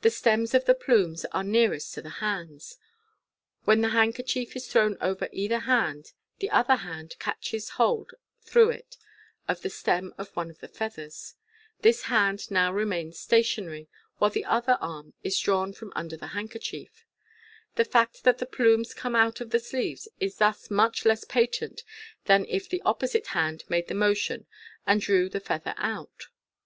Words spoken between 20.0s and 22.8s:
is thus much less patent than if the